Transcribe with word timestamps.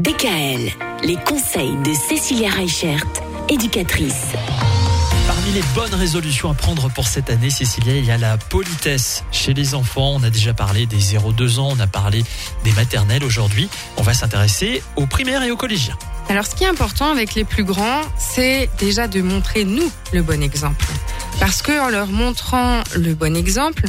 DKL, 0.00 0.70
les 1.02 1.16
conseils 1.16 1.76
de 1.84 1.92
Cécilia 1.92 2.50
Reichert, 2.50 3.04
éducatrice. 3.48 4.26
Parmi 5.26 5.50
les 5.50 5.62
bonnes 5.74 5.94
résolutions 5.94 6.52
à 6.52 6.54
prendre 6.54 6.88
pour 6.88 7.08
cette 7.08 7.30
année, 7.30 7.50
Cécilia, 7.50 7.96
il 7.96 8.04
y 8.04 8.12
a 8.12 8.16
la 8.16 8.38
politesse 8.38 9.24
chez 9.32 9.54
les 9.54 9.74
enfants. 9.74 10.12
On 10.14 10.22
a 10.22 10.30
déjà 10.30 10.54
parlé 10.54 10.86
des 10.86 10.98
0-2 10.98 11.58
ans, 11.58 11.70
on 11.72 11.80
a 11.80 11.88
parlé 11.88 12.22
des 12.62 12.70
maternelles 12.74 13.24
aujourd'hui. 13.24 13.68
On 13.96 14.02
va 14.02 14.14
s'intéresser 14.14 14.84
aux 14.94 15.06
primaires 15.06 15.42
et 15.42 15.50
aux 15.50 15.56
collégiens. 15.56 15.98
Alors 16.28 16.46
ce 16.46 16.54
qui 16.54 16.62
est 16.62 16.68
important 16.68 17.10
avec 17.10 17.34
les 17.34 17.44
plus 17.44 17.64
grands, 17.64 18.02
c'est 18.16 18.70
déjà 18.78 19.08
de 19.08 19.20
montrer 19.20 19.64
nous 19.64 19.90
le 20.12 20.22
bon 20.22 20.44
exemple. 20.44 20.86
Parce 21.40 21.60
que 21.60 21.72
en 21.80 21.88
leur 21.88 22.06
montrant 22.06 22.84
le 22.96 23.14
bon 23.14 23.36
exemple, 23.36 23.82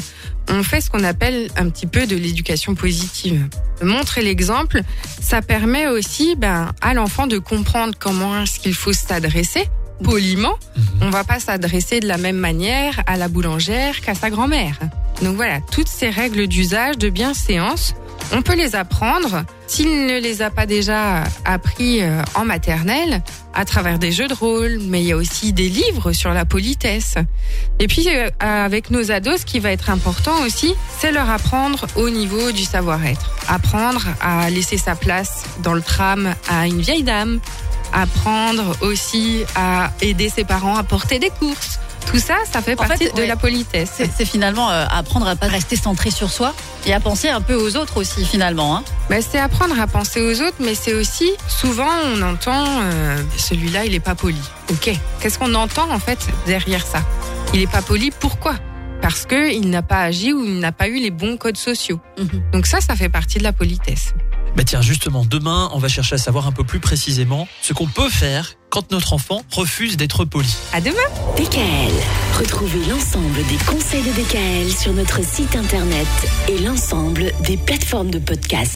on 0.49 0.63
fait 0.63 0.81
ce 0.81 0.89
qu'on 0.89 1.03
appelle 1.03 1.49
un 1.57 1.69
petit 1.69 1.87
peu 1.87 2.07
de 2.07 2.15
l'éducation 2.15 2.75
positive. 2.75 3.47
Montrer 3.81 4.21
l'exemple, 4.21 4.81
ça 5.21 5.41
permet 5.41 5.87
aussi 5.87 6.35
ben, 6.35 6.71
à 6.81 6.93
l'enfant 6.93 7.27
de 7.27 7.37
comprendre 7.37 7.93
comment 7.97 8.41
est-ce 8.41 8.59
qu'il 8.59 8.73
faut 8.73 8.93
s'adresser 8.93 9.67
poliment. 10.03 10.55
On 11.01 11.09
va 11.09 11.23
pas 11.23 11.39
s'adresser 11.39 11.99
de 11.99 12.07
la 12.07 12.17
même 12.17 12.37
manière 12.37 13.01
à 13.05 13.17
la 13.17 13.27
boulangère 13.27 14.01
qu'à 14.01 14.15
sa 14.15 14.29
grand-mère. 14.29 14.79
Donc 15.21 15.35
voilà, 15.35 15.59
toutes 15.71 15.89
ces 15.89 16.09
règles 16.09 16.47
d'usage 16.47 16.97
de 16.97 17.09
bienséance, 17.09 17.93
on 18.31 18.41
peut 18.41 18.55
les 18.55 18.75
apprendre 18.75 19.43
s'il 19.67 20.07
ne 20.07 20.19
les 20.19 20.41
a 20.41 20.49
pas 20.49 20.65
déjà 20.65 21.23
appris 21.45 22.01
euh, 22.01 22.21
en 22.35 22.45
maternelle 22.45 23.21
à 23.53 23.65
travers 23.65 23.99
des 23.99 24.11
jeux 24.11 24.27
de 24.27 24.33
rôle, 24.33 24.79
mais 24.81 25.01
il 25.01 25.07
y 25.07 25.11
a 25.11 25.15
aussi 25.15 25.53
des 25.53 25.69
livres 25.69 26.11
sur 26.11 26.33
la 26.33 26.45
politesse. 26.45 27.15
Et 27.79 27.87
puis 27.87 28.07
euh, 28.09 28.29
avec 28.39 28.91
nos 28.91 29.11
ados, 29.11 29.41
ce 29.41 29.45
qui 29.45 29.59
va 29.59 29.71
être 29.71 29.89
important 29.89 30.43
aussi, 30.45 30.75
c'est 30.99 31.11
leur 31.11 31.29
apprendre 31.29 31.87
au 31.95 32.09
niveau 32.09 32.51
du 32.51 32.63
savoir-être. 32.63 33.31
Apprendre 33.47 34.05
à 34.21 34.49
laisser 34.49 34.77
sa 34.77 34.95
place 34.95 35.43
dans 35.63 35.73
le 35.73 35.81
tram 35.81 36.33
à 36.49 36.67
une 36.67 36.81
vieille 36.81 37.03
dame, 37.03 37.39
apprendre 37.93 38.75
aussi 38.81 39.43
à 39.55 39.91
aider 40.01 40.29
ses 40.29 40.43
parents 40.43 40.75
à 40.75 40.83
porter 40.83 41.19
des 41.19 41.29
courses. 41.29 41.79
Tout 42.09 42.19
ça, 42.19 42.35
ça 42.51 42.61
fait 42.61 42.73
En 42.73 42.87
partie 42.87 43.05
fait, 43.05 43.11
de 43.11 43.21
ouais. 43.21 43.27
la 43.27 43.35
politesse. 43.35 44.01
C'est 44.17 44.25
finalement 44.25 44.71
euh, 44.71 44.85
apprendre 44.89 45.27
à 45.27 45.35
pas 45.35 45.45
rester 45.47 45.75
centré 45.75 46.09
sur 46.09 46.31
soi 46.31 46.53
et 46.87 46.93
à 46.93 46.99
penser 46.99 47.29
un 47.29 47.41
peu 47.41 47.53
aux 47.53 47.75
autres 47.77 47.97
aussi 47.97 48.25
finalement. 48.25 48.75
Hein. 48.77 48.83
Ben, 49.09 49.21
c'est 49.21 49.39
apprendre 49.39 49.79
à 49.79 49.85
penser 49.85 50.19
aux 50.21 50.41
autres, 50.41 50.57
mais 50.59 50.73
c'est 50.73 50.93
aussi 50.93 51.29
souvent 51.47 51.87
on 52.15 52.21
entend 52.23 52.65
euh, 52.81 53.17
celui-là 53.37 53.85
il 53.85 53.93
est 53.93 53.99
pas 53.99 54.15
poli. 54.15 54.41
Ok, 54.71 54.91
qu'est-ce 55.19 55.37
qu'on 55.37 55.53
entend 55.53 55.91
en 55.91 55.99
fait 55.99 56.19
derrière 56.47 56.85
ça? 56.85 56.99
Il 57.53 57.61
est 57.61 57.71
pas 57.71 57.81
poli, 57.81 58.11
pourquoi? 58.11 58.55
Parce 59.01 59.25
que 59.25 59.53
il 59.53 59.69
n'a 59.69 59.81
pas 59.81 60.01
agi 60.01 60.33
ou 60.33 60.43
il 60.43 60.59
n'a 60.59 60.71
pas 60.71 60.87
eu 60.87 60.99
les 60.99 61.11
bons 61.11 61.37
codes 61.37 61.57
sociaux. 61.57 61.99
Mhm. 62.17 62.41
Donc 62.53 62.65
ça, 62.65 62.81
ça 62.81 62.95
fait 62.95 63.09
partie 63.09 63.37
de 63.37 63.43
la 63.43 63.53
politesse. 63.53 64.13
Bah 64.55 64.63
tiens, 64.63 64.81
justement, 64.81 65.25
demain, 65.25 65.69
on 65.73 65.79
va 65.79 65.87
chercher 65.87 66.15
à 66.15 66.17
savoir 66.17 66.47
un 66.47 66.51
peu 66.51 66.63
plus 66.63 66.79
précisément 66.79 67.47
ce 67.61 67.73
qu'on 67.73 67.87
peut 67.87 68.09
faire 68.09 68.55
quand 68.69 68.91
notre 68.91 69.13
enfant 69.13 69.41
refuse 69.51 69.97
d'être 69.97 70.25
poli. 70.25 70.55
À 70.73 70.81
demain. 70.81 70.97
DKL. 71.37 71.93
Retrouvez 72.37 72.85
l'ensemble 72.89 73.45
des 73.47 73.57
conseils 73.65 74.03
de 74.03 74.11
DKL 74.11 74.71
sur 74.71 74.93
notre 74.93 75.23
site 75.23 75.55
internet 75.55 76.07
et 76.47 76.59
l'ensemble 76.59 77.31
des 77.41 77.57
plateformes 77.57 78.11
de 78.11 78.19
podcast. 78.19 78.67